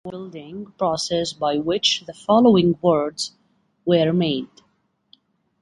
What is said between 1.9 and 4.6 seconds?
the following words were made.